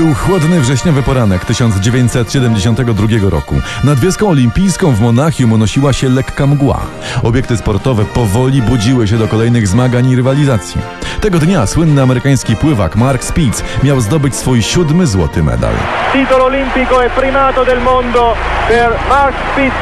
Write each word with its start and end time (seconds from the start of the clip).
Był 0.00 0.14
chłodny 0.14 0.60
wrześniowy 0.60 1.02
poranek 1.02 1.44
1972 1.44 3.30
roku. 3.30 3.54
Nad 3.84 4.00
wioską 4.00 4.28
olimpijską 4.28 4.92
w 4.92 5.00
Monachium 5.00 5.52
unosiła 5.52 5.92
się 5.92 6.08
lekka 6.08 6.46
mgła. 6.46 6.80
Obiekty 7.22 7.56
sportowe 7.56 8.04
powoli 8.04 8.62
budziły 8.62 9.08
się 9.08 9.18
do 9.18 9.28
kolejnych 9.28 9.68
zmagań 9.68 10.10
i 10.10 10.16
rywalizacji. 10.16 10.80
Tego 11.20 11.38
dnia 11.38 11.66
słynny 11.66 12.02
amerykański 12.02 12.56
pływak 12.56 12.96
Mark 12.96 13.24
Spitz 13.24 13.64
miał 13.82 14.00
zdobyć 14.00 14.36
swój 14.36 14.62
siódmy 14.62 15.06
złoty 15.06 15.42
medal. 15.42 15.74
Titolo 16.12 16.44
olimpico 16.44 17.04
e 17.04 17.10
primato 17.10 17.64
del 17.64 17.80
mondo 17.80 18.34
per 18.68 18.92
Mark 19.08 19.36
Spitz 19.52 19.74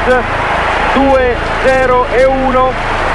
2-0-1 0.95 3.08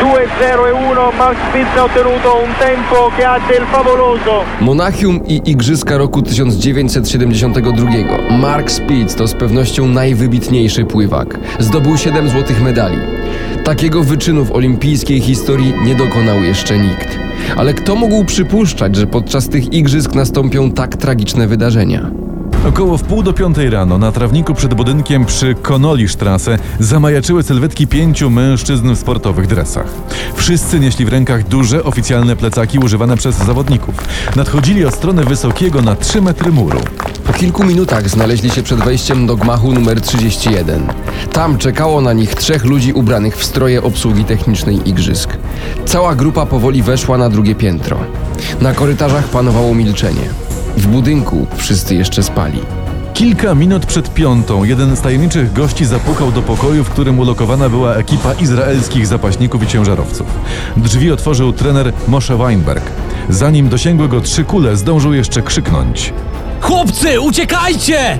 2-0-1 0.00 1.18
Mark 1.18 1.38
Spitz 1.48 1.76
ha 1.76 1.84
ottenuto 1.84 2.36
un 2.44 2.52
tempo 2.58 3.10
che 3.16 3.24
ha 3.24 3.38
del 3.48 3.64
favoloso 3.72 4.44
Monachium 4.60 5.20
i 5.26 5.40
Igrzyska 5.44 5.96
roku 5.96 6.22
1972. 6.22 8.38
Mark 8.38 8.70
Spitz 8.70 9.14
to 9.14 9.26
z 9.26 9.34
pewnością 9.34 9.86
najwybitniejszy 9.86 10.84
pływak. 10.84 11.38
Zdobył 11.58 11.96
7 11.96 12.28
złotych 12.28 12.62
medali. 12.62 12.98
Takiego 13.64 14.04
wyczynu 14.04 14.44
w 14.44 14.52
olimpijskiej 14.52 15.20
historii 15.20 15.74
nie 15.84 15.94
dokonał 15.94 16.42
jeszcze 16.42 16.78
nikt. 16.78 17.18
Ale 17.56 17.74
kto 17.74 17.96
mógł 17.96 18.24
przypuszczać, 18.24 18.96
że 18.96 19.06
podczas 19.06 19.48
tych 19.48 19.72
igrzysk 19.72 20.14
nastąpią 20.14 20.70
tak 20.70 20.96
tragiczne 20.96 21.46
wydarzenia? 21.46 22.10
Około 22.68 22.98
wpół 22.98 23.22
do 23.22 23.32
piątej 23.32 23.70
rano 23.70 23.98
na 23.98 24.12
trawniku 24.12 24.54
przed 24.54 24.74
budynkiem 24.74 25.24
przy 25.24 25.54
Konolisztrasse 25.54 26.58
zamajaczyły 26.80 27.42
sylwetki 27.42 27.86
pięciu 27.86 28.30
mężczyzn 28.30 28.94
w 28.94 28.98
sportowych 28.98 29.46
dresach. 29.46 29.86
Wszyscy 30.34 30.80
nieśli 30.80 31.04
w 31.04 31.08
rękach 31.08 31.48
duże 31.48 31.84
oficjalne 31.84 32.36
plecaki 32.36 32.78
używane 32.78 33.16
przez 33.16 33.36
zawodników. 33.36 33.94
Nadchodzili 34.36 34.84
od 34.84 34.94
strony 34.94 35.24
wysokiego 35.24 35.82
na 35.82 35.96
3 35.96 36.22
metry 36.22 36.52
muru. 36.52 36.80
Po 37.26 37.32
kilku 37.32 37.64
minutach 37.64 38.08
znaleźli 38.08 38.50
się 38.50 38.62
przed 38.62 38.80
wejściem 38.80 39.26
do 39.26 39.36
gmachu 39.36 39.72
numer 39.72 40.00
31. 40.00 40.86
Tam 41.32 41.58
czekało 41.58 42.00
na 42.00 42.12
nich 42.12 42.34
trzech 42.34 42.64
ludzi 42.64 42.92
ubranych 42.92 43.36
w 43.36 43.44
stroje 43.44 43.82
obsługi 43.82 44.24
technicznej 44.24 44.88
igrzysk. 44.88 45.30
Cała 45.84 46.14
grupa 46.14 46.46
powoli 46.46 46.82
weszła 46.82 47.18
na 47.18 47.30
drugie 47.30 47.54
piętro. 47.54 47.98
Na 48.60 48.74
korytarzach 48.74 49.24
panowało 49.24 49.74
milczenie. 49.74 50.45
W 50.76 50.86
budynku 50.86 51.46
wszyscy 51.56 51.94
jeszcze 51.94 52.22
spali. 52.22 52.58
Kilka 53.14 53.54
minut 53.54 53.86
przed 53.86 54.14
piątą 54.14 54.64
jeden 54.64 54.96
z 54.96 55.00
tajemniczych 55.00 55.52
gości 55.52 55.84
zapukał 55.84 56.32
do 56.32 56.42
pokoju, 56.42 56.84
w 56.84 56.90
którym 56.90 57.18
ulokowana 57.18 57.68
była 57.68 57.94
ekipa 57.94 58.34
izraelskich 58.34 59.06
zapaśników 59.06 59.62
i 59.62 59.66
ciężarowców. 59.66 60.26
Drzwi 60.76 61.12
otworzył 61.12 61.52
trener 61.52 61.92
Moshe 62.08 62.36
Weinberg. 62.36 62.84
Zanim 63.28 63.68
dosięgły 63.68 64.08
go 64.08 64.20
trzy 64.20 64.44
kule, 64.44 64.76
zdążył 64.76 65.12
jeszcze 65.12 65.42
krzyknąć. 65.42 66.12
Chłopcy, 66.60 67.20
uciekajcie! 67.20 68.18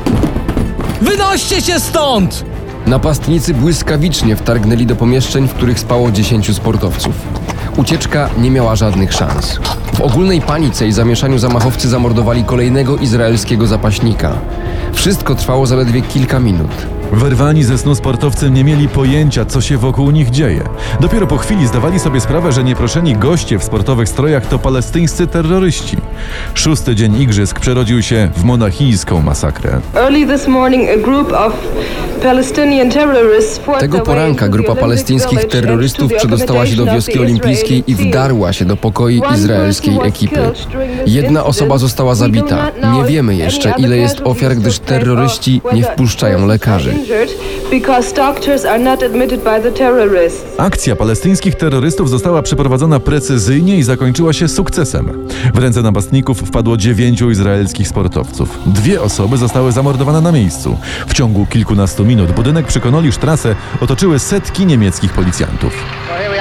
Wynoście 1.03 1.61
się 1.61 1.81
stąd! 1.81 2.45
Napastnicy 2.87 3.55
błyskawicznie 3.55 4.37
wtargnęli 4.37 4.87
do 4.87 4.97
pomieszczeń, 4.97 5.49
w 5.49 5.55
których 5.55 5.81
spało 5.81 6.11
10 6.11 6.57
sportowców. 6.57 7.15
Ucieczka 7.77 8.31
nie 8.39 8.51
miała 8.51 8.77
żadnych 8.77 9.13
szans. 9.13 9.59
W 9.95 10.01
ogólnej 10.01 10.41
panice 10.41 10.87
i 10.87 10.93
zamieszaniu 10.93 11.39
zamachowcy 11.39 11.89
zamordowali 11.89 12.45
kolejnego 12.45 12.97
izraelskiego 12.97 13.67
zapaśnika. 13.67 14.33
Wszystko 14.93 15.35
trwało 15.35 15.67
zaledwie 15.67 16.03
kilka 16.03 16.41
minut. 16.41 16.96
Wyrwani 17.13 17.65
ze 17.65 17.79
snu 17.79 17.95
sportowcy 17.95 18.51
nie 18.51 18.65
mieli 18.65 18.89
pojęcia, 18.89 19.45
co 19.45 19.61
się 19.61 19.79
wokół 19.79 20.11
nich 20.11 20.31
dzieje. 20.31 20.63
Dopiero 21.01 21.27
po 21.27 21.37
chwili 21.37 21.67
zdawali 21.67 22.01
sobie 22.01 22.21
sprawę, 22.21 22.53
że 22.53 22.65
nieproszeni 22.65 23.17
goście 23.17 23.59
w 23.59 23.65
sportowych 23.65 24.09
strojach 24.09 24.47
to 24.47 24.59
palestyńscy 24.59 25.27
terroryści. 25.27 25.97
Szósty 26.55 26.95
dzień 26.95 27.21
igrzysk 27.23 27.61
przerodził 27.61 28.03
się 28.03 28.31
w 28.37 28.45
monachijską 28.45 29.23
masakrę. 29.23 29.81
Tego 33.81 34.01
poranka 34.01 34.49
grupa 34.49 34.75
palestyńskich 34.75 35.45
terrorystów 35.45 36.13
przedostała 36.13 36.67
się 36.67 36.77
do 36.77 36.85
wioski 36.85 37.19
olimpijskiej 37.19 37.85
i 37.87 37.95
wdarła 37.95 38.53
się 38.53 38.65
do 38.65 38.77
pokoi 38.77 39.23
izraelskiej 39.35 39.99
ekipy. 40.03 40.41
Jedna 41.07 41.45
osoba 41.45 41.79
została 41.79 42.15
zabita. 42.15 42.71
Nie 42.93 43.05
wiemy 43.05 43.37
jeszcze, 43.37 43.75
ile 43.79 43.97
jest 43.97 44.21
ofiar, 44.25 44.57
gdyż 44.57 44.79
terroryści 44.79 45.61
nie 45.73 45.83
wpuszczają 45.83 46.47
lekarzy. 46.47 46.96
Akcja 50.59 50.97
palestyńskich 50.97 51.55
terrorystów 51.55 52.11
została 52.11 52.43
przeprowadzona 52.43 53.01
precyzyjnie 53.01 53.77
i 53.79 53.83
zakończyła 53.83 54.33
się 54.33 54.49
sukcesem. 54.49 55.29
W 55.55 55.59
ręce 55.59 55.83
napastników 55.83 56.41
wpadło 56.41 56.77
dziewięciu 56.77 57.31
izraelskich 57.31 57.89
sportowców. 57.89 58.59
Dwie 58.67 59.03
osoby 59.03 59.37
zostały 59.37 59.73
zamordowane 59.73 60.21
na 60.21 60.33
miejscu. 60.33 60.77
W 61.07 61.15
ciągu 61.15 61.47
kilkunastu 61.47 62.05
minut 62.05 62.33
budynek 62.33 62.67
przy 62.67 62.81
Konoli 62.81 63.13
Strasse 63.13 63.55
otoczyły 63.81 64.19
setki 64.19 64.67
niemieckich 64.67 65.13
policjantów. 65.13 65.73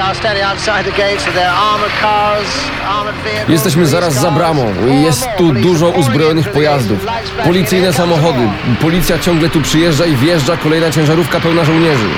Well, 0.06 0.14
here 0.14 0.34
we 0.34 0.42
are 0.42 0.44
standing 0.44 0.44
outside 0.44 0.84
the 0.84 0.96
gates 0.96 1.26
of 1.28 1.34
their 1.34 1.50
armored 1.50 1.92
cars, 2.00 2.48
armored 2.84 3.14
vehicles. 3.24 3.48
Jesteśmy 3.48 3.86
zaraz 3.86 4.14
za 4.14 4.30
bramą. 4.30 4.74
Jest 5.04 5.28
tu 5.36 5.52
dużo 5.52 5.88
uzbrojonych 5.88 6.50
pojazdów. 6.50 7.06
Policyjne 7.44 7.92
samochody. 7.92 8.48
Policja 8.80 9.18
ciągle 9.18 9.48
tu 9.48 9.60
przyjeżdża 9.60 10.06
i 10.06 10.16
wjeżdża 10.16 10.56
kolejna 10.56 10.90
ciężarówka 10.90 11.40
pełna 11.40 11.64
żołnierzy. 11.64 12.08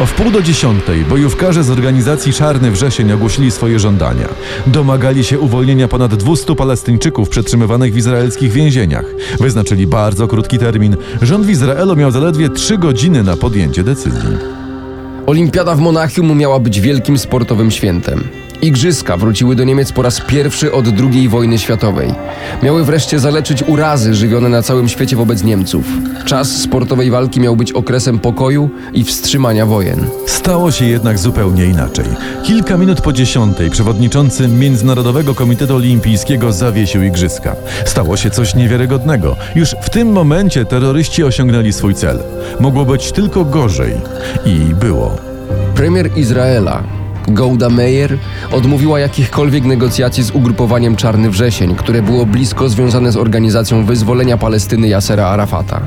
O 0.00 0.06
wpół 0.06 0.30
do 0.30 0.42
dziesiątej 0.42 1.04
bojówkarze 1.04 1.64
z 1.64 1.70
organizacji 1.70 2.32
Czarny 2.32 2.70
Wrzesień 2.70 3.12
ogłosili 3.12 3.50
swoje 3.50 3.78
żądania. 3.78 4.28
Domagali 4.66 5.24
się 5.24 5.38
uwolnienia 5.38 5.88
ponad 5.88 6.14
200 6.14 6.54
Palestyńczyków 6.54 7.28
przetrzymywanych 7.28 7.92
w 7.92 7.96
izraelskich 7.96 8.52
więzieniach. 8.52 9.04
Wyznaczyli 9.40 9.86
bardzo 9.86 10.28
krótki 10.28 10.58
termin. 10.58 10.96
Rząd 11.22 11.46
w 11.46 11.50
Izraelu 11.50 11.96
miał 11.96 12.10
zaledwie 12.10 12.48
trzy 12.48 12.78
godziny 12.78 13.22
na 13.22 13.36
podjęcie 13.36 13.84
decyzji. 13.84 14.63
Olimpiada 15.26 15.74
w 15.74 15.80
Monachium 15.80 16.38
miała 16.38 16.58
być 16.58 16.80
wielkim 16.80 17.18
sportowym 17.18 17.70
świętem. 17.70 18.43
Igrzyska 18.64 19.16
wróciły 19.16 19.56
do 19.56 19.64
Niemiec 19.64 19.92
po 19.92 20.02
raz 20.02 20.20
pierwszy 20.20 20.72
od 20.72 20.86
II 21.00 21.28
wojny 21.28 21.58
światowej. 21.58 22.14
Miały 22.62 22.84
wreszcie 22.84 23.18
zaleczyć 23.18 23.62
urazy 23.62 24.14
żywione 24.14 24.48
na 24.48 24.62
całym 24.62 24.88
świecie 24.88 25.16
wobec 25.16 25.44
Niemców. 25.44 25.84
Czas 26.24 26.48
sportowej 26.48 27.10
walki 27.10 27.40
miał 27.40 27.56
być 27.56 27.72
okresem 27.72 28.18
pokoju 28.18 28.70
i 28.92 29.04
wstrzymania 29.04 29.66
wojen. 29.66 30.06
Stało 30.26 30.70
się 30.70 30.84
jednak 30.84 31.18
zupełnie 31.18 31.64
inaczej. 31.66 32.04
Kilka 32.44 32.76
minut 32.76 33.00
po 33.00 33.12
dziesiątej 33.12 33.70
przewodniczący 33.70 34.48
Międzynarodowego 34.48 35.34
Komitetu 35.34 35.76
Olimpijskiego 35.76 36.52
zawiesił 36.52 37.02
igrzyska. 37.02 37.56
Stało 37.84 38.16
się 38.16 38.30
coś 38.30 38.54
niewiarygodnego. 38.54 39.36
Już 39.54 39.76
w 39.82 39.90
tym 39.90 40.12
momencie 40.12 40.64
terroryści 40.64 41.24
osiągnęli 41.24 41.72
swój 41.72 41.94
cel. 41.94 42.18
Mogło 42.60 42.84
być 42.84 43.12
tylko 43.12 43.44
gorzej. 43.44 43.94
I 44.46 44.74
było. 44.74 45.16
Premier 45.74 46.18
Izraela, 46.18 46.82
Golda 47.28 47.68
Meir, 47.68 48.18
odmówiła 48.52 49.00
jakichkolwiek 49.00 49.64
negocjacji 49.64 50.22
z 50.22 50.30
ugrupowaniem 50.30 50.96
Czarny 50.96 51.30
Wrzesień, 51.30 51.74
które 51.74 52.02
było 52.02 52.26
blisko 52.26 52.68
związane 52.68 53.12
z 53.12 53.16
organizacją 53.16 53.84
wyzwolenia 53.84 54.36
Palestyny 54.36 54.88
Yasera 54.88 55.26
Arafata. 55.26 55.80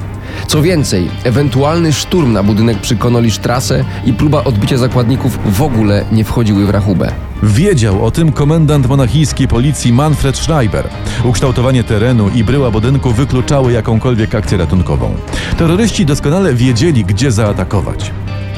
Co 0.48 0.62
więcej, 0.62 1.08
ewentualny 1.24 1.94
szturm 1.94 2.34
na 2.34 2.44
budynek 2.44 2.78
przy 2.82 2.96
Konoli 2.96 3.32
Strasse 3.32 3.86
i 4.06 4.14
próba 4.14 4.44
odbicia 4.44 4.78
zakładników 4.78 5.40
w 5.46 5.62
ogóle 5.62 6.06
nie 6.12 6.24
wchodziły 6.24 6.66
w 6.66 6.70
rachubę. 6.70 7.12
Wiedział 7.44 8.06
o 8.06 8.12
tym 8.12 8.32
komendant 8.32 8.88
monachijskiej 8.88 9.48
policji 9.48 9.94
Manfred 9.94 10.38
Schreiber. 10.38 10.90
Ukształtowanie 11.24 11.84
terenu 11.84 12.30
i 12.36 12.44
bryła 12.44 12.72
budynku 12.72 13.12
wykluczały 13.12 13.72
jakąkolwiek 13.72 14.36
akcję 14.36 14.58
ratunkową. 14.58 15.16
Terroryści 15.58 16.06
doskonale 16.06 16.54
wiedzieli, 16.54 17.06
gdzie 17.06 17.32
zaatakować. 17.32 18.12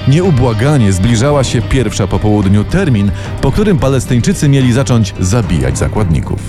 Nieubłaganie 0.09 0.93
zbliżała 0.93 1.43
się 1.43 1.61
pierwsza 1.61 2.07
po 2.07 2.19
południu 2.19 2.63
termin, 2.63 3.11
po 3.41 3.51
którym 3.51 3.79
Palestyńczycy 3.79 4.49
mieli 4.49 4.73
zacząć 4.73 5.13
zabijać 5.19 5.77
zakładników. 5.77 6.39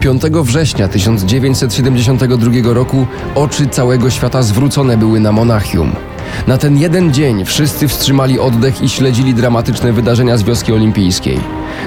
5 0.00 0.22
września 0.22 0.88
1972 0.88 2.52
roku 2.74 3.06
oczy 3.34 3.66
całego 3.66 4.10
świata 4.10 4.42
zwrócone 4.42 4.96
były 4.96 5.20
na 5.20 5.32
Monachium. 5.32 5.92
Na 6.46 6.58
ten 6.58 6.78
jeden 6.78 7.12
dzień 7.12 7.44
wszyscy 7.44 7.88
wstrzymali 7.88 8.38
oddech 8.38 8.82
i 8.82 8.88
śledzili 8.88 9.34
dramatyczne 9.34 9.92
wydarzenia 9.92 10.36
z 10.36 10.42
wioski 10.42 10.72
olimpijskiej. 10.72 11.40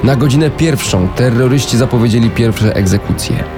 Na 0.03 0.15
godzinę 0.15 0.49
pierwszą 0.49 1.07
terroryści 1.07 1.77
zapowiedzieli 1.77 2.29
pierwsze 2.29 2.75
egzekucje. 2.75 3.56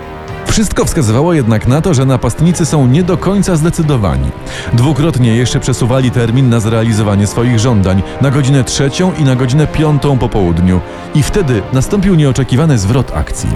Wszystko 0.51 0.85
wskazywało 0.85 1.33
jednak 1.33 1.67
na 1.67 1.81
to, 1.81 1.93
że 1.93 2.05
napastnicy 2.05 2.65
są 2.65 2.87
nie 2.87 3.03
do 3.03 3.17
końca 3.17 3.55
zdecydowani. 3.55 4.29
Dwukrotnie 4.73 5.35
jeszcze 5.35 5.59
przesuwali 5.59 6.11
termin 6.11 6.49
na 6.49 6.59
zrealizowanie 6.59 7.27
swoich 7.27 7.59
żądań 7.59 8.03
na 8.21 8.31
godzinę 8.31 8.63
trzecią 8.63 9.11
i 9.19 9.23
na 9.23 9.35
godzinę 9.35 9.67
piątą 9.67 10.17
po 10.17 10.29
południu. 10.29 10.81
I 11.15 11.23
wtedy 11.23 11.61
nastąpił 11.73 12.15
nieoczekiwany 12.15 12.77
zwrot 12.77 13.11
akcji. 13.15 13.49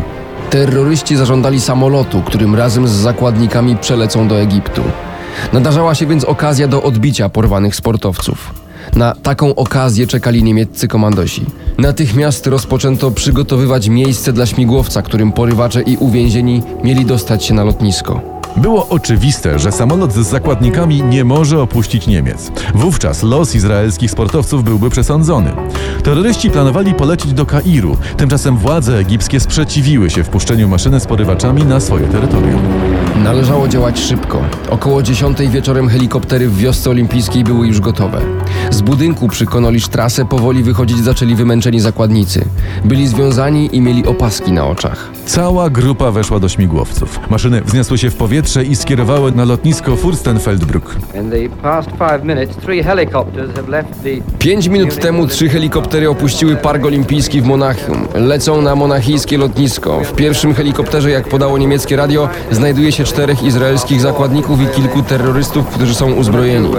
Terroryści 0.50 1.16
zażądali 1.16 1.62
samolotu, 1.62 2.22
którym 2.22 2.56
razem 2.56 2.88
z 2.88 2.92
zakładnikami 2.92 3.78
przelecą 3.78 4.28
do 4.28 4.42
Egiptu. 4.42 4.84
Nadarzała 5.54 5.96
się 5.96 6.06
więc 6.06 6.24
okazja 6.24 6.68
do 6.68 6.84
odbicia 6.84 7.30
porwanych 7.30 7.76
sportowców. 7.76 8.63
Na 8.96 9.16
taką 9.16 9.56
okazję 9.56 10.08
czekali 10.08 10.44
niemieccy 10.44 10.88
komandosi. 10.88 11.46
Natychmiast 11.78 12.48
rozpoczęto 12.48 13.12
przygotowywać 13.12 13.90
miejsce 13.90 14.34
dla 14.34 14.46
śmigłowca, 14.46 15.02
którym 15.02 15.32
porywacze 15.32 15.82
i 15.82 15.98
uwięzieni 15.98 16.62
mieli 16.84 17.06
dostać 17.06 17.46
się 17.46 17.54
na 17.54 17.64
lotnisko. 17.64 18.22
Było 18.58 18.90
oczywiste, 18.90 19.60
że 19.60 19.72
samolot 19.72 20.14
z 20.14 20.28
zakładnikami 20.28 21.04
nie 21.04 21.24
może 21.24 21.62
opuścić 21.62 22.08
Niemiec. 22.08 22.52
Wówczas 22.76 23.24
los 23.24 23.56
izraelskich 23.56 24.12
sportowców 24.12 24.64
byłby 24.64 24.90
przesądzony. 24.90 25.52
Terroryści 26.04 26.52
planowali 26.52 26.94
polecieć 26.94 27.34
do 27.34 27.46
Kairu, 27.46 27.98
tymczasem 28.18 28.58
władze 28.58 28.98
egipskie 28.98 29.40
sprzeciwiły 29.40 30.10
się 30.10 30.24
wpuszczeniu 30.24 30.68
maszyny 30.68 31.00
z 31.00 31.06
porywaczami 31.06 31.66
na 31.66 31.80
swoje 31.80 32.08
terytorium. 32.08 32.60
Należało 33.16 33.68
działać 33.68 34.00
szybko. 34.00 34.42
Około 34.70 35.04
10 35.04 35.38
wieczorem 35.50 35.90
helikoptery 35.90 36.48
w 36.50 36.58
wiosce 36.58 36.90
olimpijskiej 36.90 37.44
były 37.44 37.68
już 37.68 37.80
gotowe. 37.80 38.22
Z 38.70 38.82
budynku 38.82 39.28
przy 39.28 39.46
Konolisz 39.46 39.88
trasę 39.88 40.26
powoli 40.26 40.64
wychodzić 40.64 40.98
zaczęli 40.98 41.36
wymęczeni 41.36 41.80
zakładnicy. 41.80 42.46
Byli 42.86 43.08
związani 43.08 43.76
i 43.76 43.82
mieli 43.82 44.06
opaski 44.06 44.52
na 44.52 44.68
oczach. 44.68 45.10
Cała 45.26 45.70
grupa 45.70 46.12
weszła 46.12 46.40
do 46.40 46.50
śmigłowców. 46.50 47.20
Maszyny 47.30 47.62
wzniosły 47.62 47.98
się 47.98 48.10
w 48.10 48.16
powietrze 48.16 48.64
i 48.64 48.76
skierowały 48.76 49.32
na 49.32 49.46
lotnisko 49.46 49.96
Furstenfeldbruck. 49.96 50.96
Pięć 54.40 54.68
minut 54.68 54.96
temu 55.00 55.28
trzy 55.28 55.50
helikoptery 55.50 56.10
opuściły 56.10 56.56
park 56.56 56.86
olimpijski 56.86 57.42
w 57.42 57.46
Monachium. 57.46 58.08
Lecą 58.16 58.62
na 58.62 58.76
monachijskie 58.76 59.38
lotnisko. 59.38 60.02
W 60.04 60.14
pierwszym 60.14 60.54
helikopterze, 60.54 61.10
jak 61.12 61.28
podało 61.28 61.58
niemieckie 61.58 61.96
radio, 61.96 62.30
znajduje 62.52 62.92
się 62.92 63.03
czterech 63.04 63.44
izraelskich 63.44 64.02
zakładników 64.02 64.62
i 64.62 64.68
kilku 64.68 65.04
terrorystów, 65.04 65.68
którzy 65.68 65.96
są 65.96 66.14
uzbrojeni. 66.14 66.70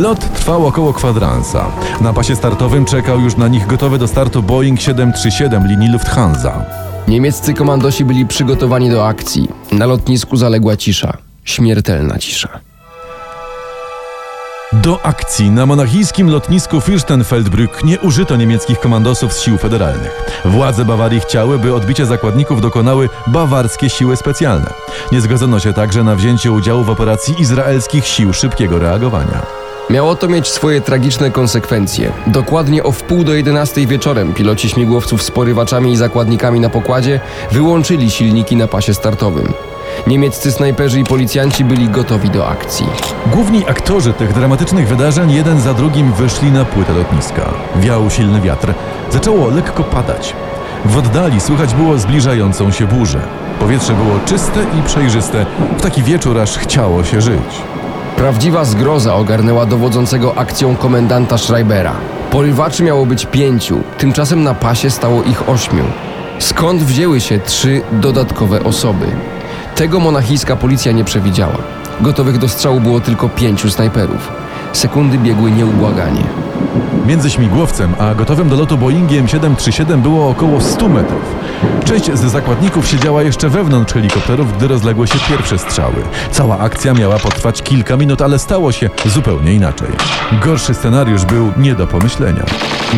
Lot 0.00 0.32
trwał 0.34 0.66
około 0.66 0.92
kwadransa. 0.92 1.66
Na 2.00 2.12
pasie 2.12 2.36
startowym 2.36 2.84
czekał 2.84 3.20
już 3.20 3.36
na 3.36 3.48
nich 3.48 3.66
gotowy 3.66 3.98
do 3.98 4.08
startu 4.08 4.42
Boeing 4.42 4.80
737 4.80 5.66
linii 5.66 5.92
Lufthansa. 5.92 6.64
Niemieccy 7.08 7.54
komandosi 7.54 8.04
byli 8.04 8.26
przygotowani 8.26 8.90
do 8.90 9.06
akcji. 9.06 9.48
Na 9.72 9.86
lotnisku 9.86 10.36
zaległa 10.36 10.76
cisza. 10.76 11.16
Śmiertelna 11.44 12.18
cisza. 12.18 12.69
Do 14.72 15.06
akcji 15.06 15.50
na 15.50 15.66
monachijskim 15.66 16.30
lotnisku 16.30 16.78
Fürstenfeldbrück 16.78 17.84
nie 17.84 18.00
użyto 18.00 18.36
niemieckich 18.36 18.80
komandosów 18.80 19.32
z 19.32 19.40
sił 19.40 19.58
federalnych. 19.58 20.22
Władze 20.44 20.84
Bawarii 20.84 21.20
chciały, 21.20 21.58
by 21.58 21.74
odbicie 21.74 22.06
zakładników 22.06 22.60
dokonały 22.60 23.08
bawarskie 23.26 23.90
siły 23.90 24.16
specjalne. 24.16 24.70
Nie 25.12 25.20
zgodzono 25.20 25.60
się 25.60 25.72
także 25.72 26.04
na 26.04 26.16
wzięcie 26.16 26.52
udziału 26.52 26.84
w 26.84 26.90
operacji 26.90 27.34
izraelskich 27.40 28.06
sił 28.06 28.32
szybkiego 28.32 28.78
reagowania. 28.78 29.46
Miało 29.90 30.16
to 30.16 30.28
mieć 30.28 30.48
swoje 30.48 30.80
tragiczne 30.80 31.30
konsekwencje. 31.30 32.12
Dokładnie 32.26 32.82
o 32.82 32.92
wpół 32.92 33.24
do 33.24 33.34
11 33.34 33.86
wieczorem 33.86 34.34
piloci 34.34 34.68
śmigłowców 34.68 35.22
z 35.22 35.30
porywaczami 35.30 35.92
i 35.92 35.96
zakładnikami 35.96 36.60
na 36.60 36.68
pokładzie 36.68 37.20
wyłączyli 37.52 38.10
silniki 38.10 38.56
na 38.56 38.68
pasie 38.68 38.94
startowym. 38.94 39.52
Niemieccy 40.06 40.52
snajperzy 40.52 41.00
i 41.00 41.04
policjanci 41.04 41.64
byli 41.64 41.88
gotowi 41.88 42.30
do 42.30 42.48
akcji. 42.48 42.86
Główni 43.26 43.64
aktorzy 43.68 44.12
tych 44.12 44.32
dramatycznych 44.32 44.88
wydarzeń 44.88 45.32
jeden 45.32 45.60
za 45.60 45.74
drugim 45.74 46.12
wyszli 46.12 46.50
na 46.50 46.64
płytę 46.64 46.92
lotniska. 46.92 47.42
Wiał 47.76 48.10
silny 48.10 48.40
wiatr. 48.40 48.74
Zaczęło 49.12 49.48
lekko 49.50 49.84
padać. 49.84 50.34
W 50.84 50.96
oddali 50.96 51.40
słychać 51.40 51.74
było 51.74 51.98
zbliżającą 51.98 52.70
się 52.70 52.86
burzę. 52.86 53.20
Powietrze 53.60 53.94
było 53.94 54.18
czyste 54.26 54.60
i 54.78 54.82
przejrzyste. 54.82 55.46
W 55.78 55.82
taki 55.82 56.02
wieczór 56.02 56.38
aż 56.38 56.58
chciało 56.58 57.04
się 57.04 57.20
żyć. 57.20 57.62
Prawdziwa 58.16 58.64
zgroza 58.64 59.14
ogarnęła 59.14 59.66
dowodzącego 59.66 60.38
akcją 60.38 60.76
komendanta 60.76 61.38
Schreibera. 61.38 61.92
Porywaczy 62.30 62.82
miało 62.82 63.06
być 63.06 63.26
pięciu, 63.26 63.80
tymczasem 63.98 64.42
na 64.42 64.54
pasie 64.54 64.90
stało 64.90 65.22
ich 65.22 65.48
ośmiu. 65.48 65.84
Skąd 66.38 66.82
wzięły 66.82 67.20
się 67.20 67.38
trzy 67.38 67.82
dodatkowe 67.92 68.64
osoby? 68.64 69.06
Tego 69.80 70.00
monachijska 70.00 70.56
policja 70.56 70.92
nie 70.92 71.04
przewidziała. 71.04 71.56
Gotowych 72.00 72.38
do 72.38 72.48
strzału 72.48 72.80
było 72.80 73.00
tylko 73.00 73.28
pięciu 73.28 73.70
snajperów. 73.70 74.32
Sekundy 74.72 75.18
biegły 75.18 75.50
nieubłaganie. 75.50 76.22
Między 77.06 77.30
śmigłowcem 77.30 77.94
a 77.98 78.14
gotowym 78.14 78.48
do 78.48 78.56
lotu 78.56 78.78
Boeingiem 78.78 79.28
737 79.28 80.02
było 80.02 80.30
około 80.30 80.60
100 80.60 80.88
metrów. 80.88 81.34
Część 81.84 82.12
z 82.12 82.20
zakładników 82.20 82.88
siedziała 82.88 83.22
jeszcze 83.22 83.48
wewnątrz 83.48 83.92
helikopterów, 83.92 84.56
gdy 84.56 84.68
rozległy 84.68 85.06
się 85.06 85.18
pierwsze 85.28 85.58
strzały. 85.58 86.02
Cała 86.30 86.58
akcja 86.58 86.94
miała 86.94 87.18
potrwać 87.18 87.62
kilka 87.62 87.96
minut, 87.96 88.22
ale 88.22 88.38
stało 88.38 88.72
się 88.72 88.90
zupełnie 89.06 89.54
inaczej. 89.54 89.88
Gorszy 90.44 90.74
scenariusz 90.74 91.24
był 91.24 91.52
nie 91.56 91.74
do 91.74 91.86
pomyślenia. 91.86 92.44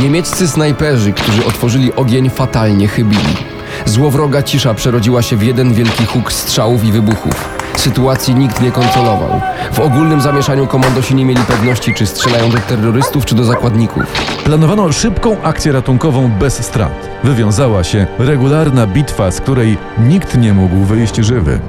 Niemieccy 0.01 0.49
snajperzy, 0.49 1.13
którzy 1.13 1.47
otworzyli 1.47 1.95
ogień, 1.95 2.31
fatalnie 2.31 2.89
chybili. 2.89 3.52
Złowroga 3.87 4.43
cisza 4.43 4.75
przerodziła 4.75 5.23
się 5.23 5.37
w 5.37 5.43
jeden 5.43 5.75
wielki 5.75 6.07
huk 6.07 6.33
strzałów 6.33 6.85
i 6.85 6.93
wybuchów. 6.93 7.49
Sytuacji 7.77 8.35
nikt 8.35 8.61
nie 8.61 8.73
kontrolował. 8.73 9.41
W 9.73 9.81
ogólnym 9.81 10.21
zamieszaniu 10.21 10.67
komandosi 10.67 11.15
nie 11.15 11.25
mieli 11.25 11.41
pewności, 11.41 11.95
czy 11.95 12.07
strzelają 12.07 12.51
do 12.51 12.59
terrorystów, 12.59 13.25
czy 13.25 13.35
do 13.35 13.45
zakładników. 13.45 14.03
Planowano 14.45 14.93
szybką 14.93 15.43
akcję 15.43 15.73
ratunkową 15.73 16.31
bez 16.31 16.65
strat. 16.65 17.09
Wywiązała 17.25 17.85
się 17.85 18.07
regularna 18.19 18.87
bitwa, 18.87 19.31
z 19.31 19.41
której 19.41 19.79
nikt 19.99 20.37
nie 20.39 20.55
mógł 20.55 20.77
wyjść 20.77 21.17
żywy. 21.17 21.61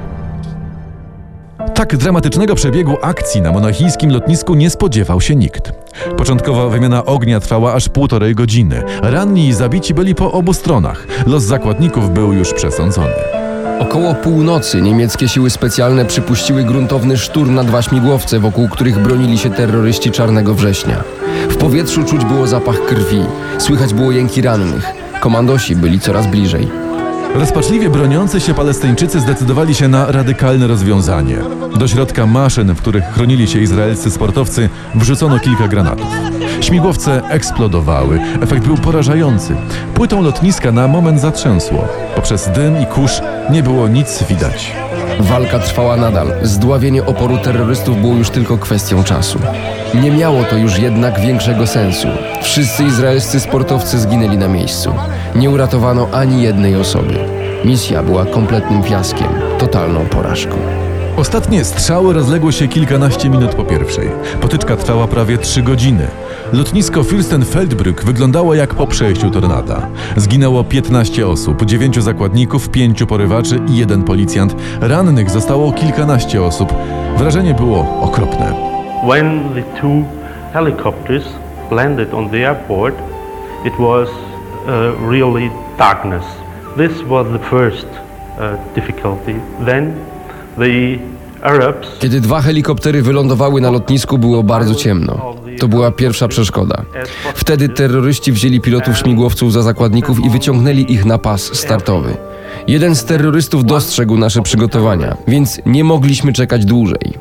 Tak 1.84 1.96
dramatycznego 1.96 2.54
przebiegu 2.54 2.96
akcji 3.02 3.40
na 3.40 3.52
monachijskim 3.52 4.10
lotnisku 4.10 4.54
nie 4.54 4.70
spodziewał 4.70 5.20
się 5.20 5.36
nikt. 5.36 5.72
Początkowa 6.16 6.68
wymiana 6.68 7.04
ognia 7.04 7.40
trwała 7.40 7.72
aż 7.72 7.88
półtorej 7.88 8.34
godziny. 8.34 8.82
Ranni 9.02 9.48
i 9.48 9.52
zabici 9.52 9.94
byli 9.94 10.14
po 10.14 10.32
obu 10.32 10.52
stronach. 10.52 11.06
Los 11.26 11.42
zakładników 11.42 12.14
był 12.14 12.32
już 12.32 12.54
przesądzony. 12.54 13.12
Około 13.80 14.14
północy 14.14 14.82
niemieckie 14.82 15.28
siły 15.28 15.50
specjalne 15.50 16.04
przypuściły 16.04 16.64
gruntowny 16.64 17.16
szturm 17.16 17.54
na 17.54 17.64
dwa 17.64 17.82
śmigłowce, 17.82 18.40
wokół 18.40 18.68
których 18.68 18.98
bronili 18.98 19.38
się 19.38 19.50
terroryści 19.50 20.10
Czarnego 20.10 20.54
Września. 20.54 21.04
W 21.48 21.56
powietrzu 21.56 22.04
czuć 22.04 22.24
było 22.24 22.46
zapach 22.46 22.84
krwi, 22.86 23.22
słychać 23.58 23.94
było 23.94 24.12
jęki 24.12 24.42
rannych. 24.42 24.86
Komandosi 25.20 25.76
byli 25.76 26.00
coraz 26.00 26.26
bliżej. 26.26 26.83
Rozpaczliwie 27.34 27.90
broniący 27.90 28.40
się 28.40 28.54
Palestyńczycy 28.54 29.20
zdecydowali 29.20 29.74
się 29.74 29.88
na 29.88 30.12
radykalne 30.12 30.66
rozwiązanie. 30.66 31.36
Do 31.78 31.88
środka 31.88 32.26
maszyn, 32.26 32.74
w 32.74 32.78
których 32.78 33.04
chronili 33.04 33.48
się 33.48 33.60
izraelscy 33.60 34.10
sportowcy, 34.10 34.68
wrzucono 34.94 35.38
kilka 35.38 35.68
granatów. 35.68 36.06
Śmigłowce 36.60 37.22
eksplodowały. 37.28 38.20
Efekt 38.40 38.66
był 38.66 38.76
porażający. 38.76 39.56
Płytą 39.94 40.22
lotniska 40.22 40.72
na 40.72 40.88
moment 40.88 41.20
zatrzęsło. 41.20 41.88
Poprzez 42.14 42.50
dym 42.54 42.82
i 42.82 42.86
kurz 42.86 43.20
nie 43.50 43.62
było 43.62 43.88
nic 43.88 44.22
widać. 44.22 44.72
Walka 45.20 45.58
trwała 45.58 45.96
nadal. 45.96 46.32
Zdławienie 46.42 47.06
oporu 47.06 47.38
terrorystów 47.38 48.00
było 48.00 48.14
już 48.14 48.30
tylko 48.30 48.58
kwestią 48.58 49.04
czasu. 49.04 49.38
Nie 50.02 50.10
miało 50.10 50.44
to 50.44 50.56
już 50.56 50.78
jednak 50.78 51.20
większego 51.20 51.66
sensu. 51.66 52.08
Wszyscy 52.42 52.84
izraelscy 52.84 53.40
sportowcy 53.40 53.98
zginęli 53.98 54.38
na 54.38 54.48
miejscu. 54.48 54.94
Nie 55.34 55.50
uratowano 55.50 56.08
ani 56.12 56.42
jednej 56.42 56.76
osoby. 56.76 57.18
Misja 57.64 58.02
była 58.02 58.24
kompletnym 58.24 58.82
fiaskiem, 58.82 59.28
totalną 59.58 60.06
porażką. 60.06 60.56
Ostatnie 61.16 61.64
strzały 61.64 62.12
rozległy 62.12 62.52
się 62.52 62.68
kilkanaście 62.68 63.30
minut 63.30 63.54
po 63.54 63.64
pierwszej. 63.64 64.10
Potyczka 64.40 64.76
trwała 64.76 65.06
prawie 65.08 65.38
trzy 65.38 65.62
godziny. 65.62 66.06
Lotnisko 66.54 67.02
Fürstenfeldbrück 67.02 68.04
wyglądało 68.04 68.54
jak 68.54 68.74
po 68.74 68.86
przejściu 68.86 69.30
tornada. 69.30 69.88
Zginęło 70.16 70.64
15 70.64 71.26
osób, 71.26 71.64
9 71.64 72.02
zakładników, 72.02 72.68
5 72.68 73.04
porywaczy 73.04 73.60
i 73.68 73.76
jeden 73.76 74.02
policjant. 74.02 74.56
Rannych 74.80 75.30
zostało 75.30 75.72
kilkanaście 75.72 76.42
osób. 76.42 76.74
Wrażenie 77.18 77.54
było 77.54 78.00
okropne. 78.00 78.54
When 79.08 79.40
the 79.54 79.80
two 79.80 80.04
helicopters 80.52 81.24
landed 81.70 82.14
on 82.14 82.30
the 82.30 82.48
airport, 82.48 82.94
it 83.64 83.72
was 83.78 84.08
uh, 84.08 85.10
really 85.10 85.50
darkness. 85.78 86.24
This 86.76 87.02
was 87.08 87.26
the 87.26 87.50
first 87.50 87.86
uh, 87.86 88.74
difficulty. 88.74 89.34
Then 89.66 89.94
the 90.58 90.98
Arabs 91.42 91.98
Kiedy 91.98 92.20
dwa 92.20 92.40
helikoptery 92.40 93.02
wylądowały 93.02 93.60
na 93.60 93.70
lotnisku, 93.70 94.18
było 94.18 94.42
bardzo 94.42 94.74
ciemno. 94.74 95.34
To 95.60 95.68
była 95.68 95.90
pierwsza 95.90 96.28
przeszkoda. 96.28 96.82
Wtedy 97.34 97.68
terroryści 97.68 98.32
wzięli 98.32 98.60
pilotów 98.60 98.98
śmigłowców 98.98 99.52
za 99.52 99.62
zakładników 99.62 100.24
i 100.24 100.30
wyciągnęli 100.30 100.92
ich 100.92 101.04
na 101.04 101.18
pas 101.18 101.42
startowy. 101.42 102.16
Jeden 102.68 102.94
z 102.94 103.04
terrorystów 103.04 103.64
dostrzegł 103.64 104.16
nasze 104.16 104.42
przygotowania, 104.42 105.16
więc 105.28 105.60
nie 105.66 105.84
mogliśmy 105.84 106.32
czekać 106.32 106.64
dłużej. 106.64 107.12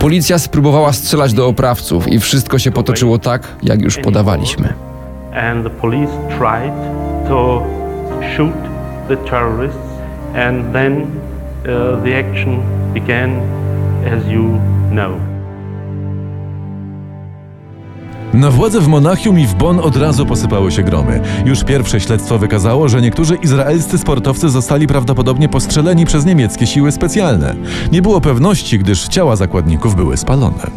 Policja 0.00 0.38
spróbowała 0.38 0.92
strzelać 0.92 1.32
do 1.32 1.48
oprawców 1.48 2.08
i 2.08 2.20
wszystko 2.20 2.58
się 2.58 2.70
potoczyło 2.70 3.18
tak, 3.18 3.48
jak 3.62 3.82
już 3.82 3.98
podawaliśmy. 3.98 4.74
and 5.32 5.64
the 5.64 5.70
police 5.70 6.10
tried 6.36 6.74
to 7.26 7.60
shoot 8.36 8.54
the 9.08 9.16
terrorists, 9.28 9.78
and 10.34 10.72
then 10.72 11.20
uh, 11.64 12.02
the 12.02 12.14
action 12.14 12.60
began 12.92 13.40
as 14.04 14.26
you 14.26 14.60
know. 14.90 15.31
Na 18.32 18.50
władzę 18.50 18.80
w 18.80 18.88
Monachium 18.88 19.38
i 19.38 19.46
w 19.46 19.54
Bonn 19.54 19.80
od 19.80 19.96
razu 19.96 20.26
posypały 20.26 20.72
się 20.72 20.82
gromy. 20.82 21.20
Już 21.44 21.64
pierwsze 21.64 22.00
śledztwo 22.00 22.38
wykazało, 22.38 22.88
że 22.88 23.02
niektórzy 23.02 23.34
izraelscy 23.34 23.98
sportowcy 23.98 24.50
zostali 24.50 24.86
prawdopodobnie 24.86 25.48
postrzeleni 25.48 26.06
przez 26.06 26.24
niemieckie 26.24 26.66
siły 26.66 26.92
specjalne. 26.92 27.54
Nie 27.92 28.02
było 28.02 28.20
pewności, 28.20 28.78
gdyż 28.78 29.08
ciała 29.08 29.36
zakładników 29.36 29.96
były 29.96 30.16
spalone. 30.16 30.70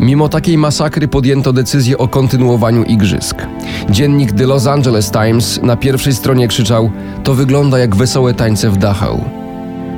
Mimo 0.00 0.28
takiej 0.28 0.58
masakry 0.58 1.08
podjęto 1.08 1.52
decyzję 1.52 1.98
o 1.98 2.08
kontynuowaniu 2.08 2.84
igrzysk. 2.84 3.46
Dziennik 3.90 4.32
The 4.32 4.46
Los 4.46 4.66
Angeles 4.66 5.10
Times 5.10 5.62
na 5.62 5.76
pierwszej 5.76 6.14
stronie 6.14 6.48
krzyczał: 6.48 6.90
To 7.24 7.34
wygląda 7.34 7.78
jak 7.78 7.96
wesołe 7.96 8.34
tańce 8.34 8.70
w 8.70 8.76
Dachau. 8.76 9.39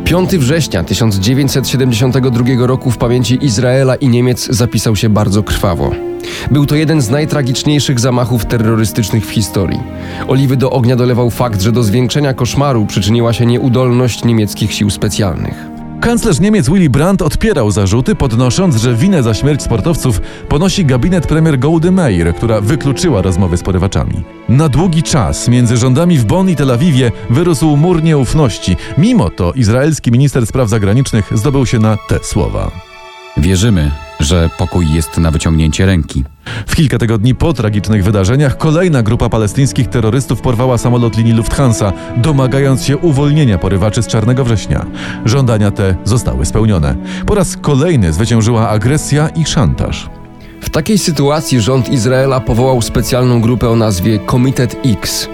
5 0.04 0.30
września 0.30 0.84
1972 0.84 2.66
roku 2.66 2.90
w 2.90 2.98
pamięci 2.98 3.44
Izraela 3.44 3.94
i 3.94 4.08
Niemiec 4.08 4.46
zapisał 4.46 4.96
się 4.96 5.08
bardzo 5.08 5.42
krwawo. 5.42 5.90
Był 6.50 6.66
to 6.66 6.76
jeden 6.76 7.00
z 7.00 7.10
najtragiczniejszych 7.10 8.00
zamachów 8.00 8.46
terrorystycznych 8.46 9.26
w 9.26 9.30
historii. 9.30 9.80
Oliwy 10.28 10.56
do 10.56 10.70
ognia 10.70 10.96
dolewał 10.96 11.30
fakt, 11.30 11.60
że 11.60 11.72
do 11.72 11.82
zwiększenia 11.82 12.34
koszmaru 12.34 12.86
przyczyniła 12.86 13.32
się 13.32 13.46
nieudolność 13.46 14.24
niemieckich 14.24 14.74
sił 14.74 14.90
specjalnych. 14.90 15.71
Kanclerz 16.02 16.40
Niemiec 16.40 16.68
Willy 16.68 16.90
Brandt 16.90 17.22
odpierał 17.22 17.70
zarzuty, 17.70 18.14
podnosząc, 18.14 18.76
że 18.76 18.94
winę 18.94 19.22
za 19.22 19.34
śmierć 19.34 19.62
sportowców 19.62 20.20
ponosi 20.48 20.84
gabinet 20.84 21.26
premier 21.26 21.58
Goldy 21.58 21.90
Meir, 21.90 22.34
która 22.34 22.60
wykluczyła 22.60 23.22
rozmowy 23.22 23.56
z 23.56 23.62
porywaczami. 23.62 24.22
Na 24.48 24.68
długi 24.68 25.02
czas 25.02 25.48
między 25.48 25.76
rządami 25.76 26.18
w 26.18 26.24
Bonn 26.24 26.48
i 26.48 26.56
Tel 26.56 26.70
Awiwie 26.70 27.12
wyrósł 27.30 27.76
mur 27.76 28.02
nieufności. 28.02 28.76
Mimo 28.98 29.30
to 29.30 29.52
izraelski 29.52 30.12
minister 30.12 30.46
spraw 30.46 30.68
zagranicznych 30.68 31.30
zdobył 31.34 31.66
się 31.66 31.78
na 31.78 31.96
te 32.08 32.18
słowa. 32.22 32.70
Wierzymy, 33.36 33.90
że 34.20 34.50
pokój 34.58 34.92
jest 34.92 35.18
na 35.18 35.30
wyciągnięcie 35.30 35.86
ręki. 35.86 36.24
W 36.66 36.76
kilka 36.76 36.98
tygodni 36.98 37.34
po 37.34 37.52
tragicznych 37.52 38.04
wydarzeniach 38.04 38.58
kolejna 38.58 39.02
grupa 39.02 39.28
palestyńskich 39.28 39.88
terrorystów 39.88 40.40
porwała 40.40 40.78
samolot 40.78 41.16
linii 41.16 41.32
Lufthansa, 41.32 41.92
domagając 42.16 42.84
się 42.84 42.96
uwolnienia 42.96 43.58
porywaczy 43.58 44.02
z 44.02 44.06
Czarnego 44.06 44.44
Września. 44.44 44.86
Żądania 45.24 45.70
te 45.70 45.96
zostały 46.04 46.46
spełnione. 46.46 46.96
Po 47.26 47.34
raz 47.34 47.56
kolejny 47.56 48.12
zwyciężyła 48.12 48.68
agresja 48.68 49.28
i 49.28 49.44
szantaż. 49.44 50.10
W 50.60 50.70
takiej 50.70 50.98
sytuacji 50.98 51.60
rząd 51.60 51.88
Izraela 51.88 52.40
powołał 52.40 52.82
specjalną 52.82 53.40
grupę 53.40 53.68
o 53.68 53.76
nazwie 53.76 54.18
Komitet 54.18 54.76
X. 54.84 55.28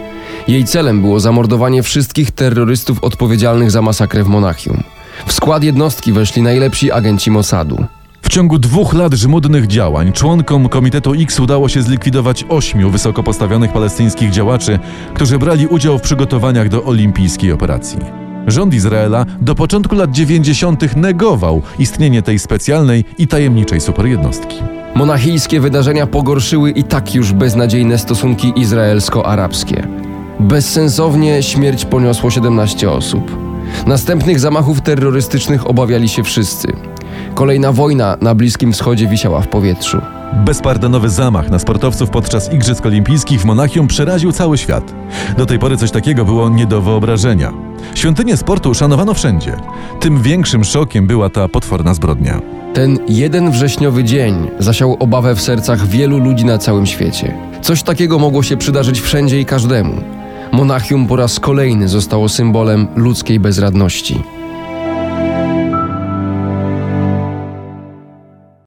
Jej 0.48 0.64
celem 0.64 1.00
było 1.00 1.20
zamordowanie 1.20 1.82
wszystkich 1.82 2.30
terrorystów 2.30 3.04
odpowiedzialnych 3.04 3.70
za 3.70 3.82
masakrę 3.82 4.24
w 4.24 4.28
Monachium. 4.28 4.82
W 5.26 5.32
skład 5.32 5.62
jednostki 5.62 6.12
weszli 6.12 6.42
najlepsi 6.42 6.92
agenci 6.92 7.30
Mossadu. 7.30 7.84
W 8.28 8.30
ciągu 8.30 8.58
dwóch 8.58 8.94
lat 8.94 9.14
żmudnych 9.14 9.66
działań 9.66 10.12
członkom 10.12 10.68
Komitetu 10.68 11.12
X 11.12 11.40
udało 11.40 11.68
się 11.68 11.82
zlikwidować 11.82 12.44
ośmiu 12.48 12.90
wysoko 12.90 13.22
postawionych 13.22 13.72
palestyńskich 13.72 14.30
działaczy, 14.30 14.78
którzy 15.14 15.38
brali 15.38 15.66
udział 15.66 15.98
w 15.98 16.02
przygotowaniach 16.02 16.68
do 16.68 16.84
olimpijskiej 16.84 17.52
operacji. 17.52 17.98
Rząd 18.46 18.74
Izraela 18.74 19.26
do 19.40 19.54
początku 19.54 19.94
lat 19.94 20.10
90. 20.10 20.96
negował 20.96 21.62
istnienie 21.78 22.22
tej 22.22 22.38
specjalnej 22.38 23.04
i 23.18 23.26
tajemniczej 23.26 23.80
superjednostki. 23.80 24.56
Monachijskie 24.94 25.60
wydarzenia 25.60 26.06
pogorszyły 26.06 26.70
i 26.70 26.84
tak 26.84 27.14
już 27.14 27.32
beznadziejne 27.32 27.98
stosunki 27.98 28.52
izraelsko-arabskie. 28.56 29.88
Bezsensownie 30.40 31.42
śmierć 31.42 31.84
poniosło 31.84 32.30
17 32.30 32.90
osób. 32.90 33.36
Następnych 33.86 34.40
zamachów 34.40 34.80
terrorystycznych 34.80 35.66
obawiali 35.66 36.08
się 36.08 36.24
wszyscy. 36.24 36.72
Kolejna 37.38 37.72
wojna 37.72 38.16
na 38.20 38.34
Bliskim 38.34 38.72
Wschodzie 38.72 39.06
wisiała 39.06 39.40
w 39.40 39.48
powietrzu. 39.48 40.00
Bezpardonowy 40.44 41.08
zamach 41.08 41.50
na 41.50 41.58
sportowców 41.58 42.10
podczas 42.10 42.52
Igrzysk 42.52 42.86
Olimpijskich 42.86 43.40
w 43.40 43.44
Monachium 43.44 43.86
przeraził 43.86 44.32
cały 44.32 44.58
świat. 44.58 44.94
Do 45.36 45.46
tej 45.46 45.58
pory 45.58 45.76
coś 45.76 45.90
takiego 45.90 46.24
było 46.24 46.48
nie 46.48 46.66
do 46.66 46.82
wyobrażenia. 46.82 47.52
Świątynię 47.94 48.36
sportu 48.36 48.74
szanowano 48.74 49.14
wszędzie. 49.14 49.56
Tym 50.00 50.22
większym 50.22 50.64
szokiem 50.64 51.06
była 51.06 51.30
ta 51.30 51.48
potworna 51.48 51.94
zbrodnia. 51.94 52.40
Ten 52.74 52.98
jeden 53.08 53.50
wrześniowy 53.50 54.04
dzień 54.04 54.34
zasiał 54.58 54.96
obawę 55.00 55.34
w 55.34 55.40
sercach 55.40 55.86
wielu 55.86 56.18
ludzi 56.18 56.44
na 56.44 56.58
całym 56.58 56.86
świecie. 56.86 57.34
Coś 57.62 57.82
takiego 57.82 58.18
mogło 58.18 58.42
się 58.42 58.56
przydarzyć 58.56 59.00
wszędzie 59.00 59.40
i 59.40 59.44
każdemu. 59.44 59.94
Monachium 60.52 61.06
po 61.06 61.16
raz 61.16 61.40
kolejny 61.40 61.88
zostało 61.88 62.28
symbolem 62.28 62.86
ludzkiej 62.96 63.40
bezradności. 63.40 64.22